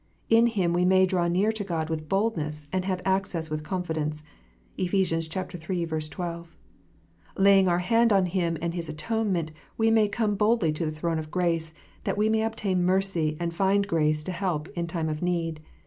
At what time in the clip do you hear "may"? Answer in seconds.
0.83-1.05, 9.91-10.07, 12.29-12.41